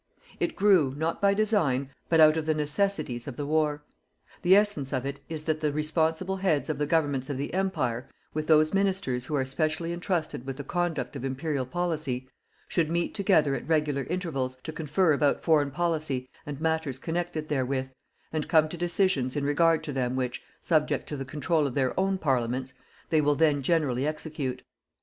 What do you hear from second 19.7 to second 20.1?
to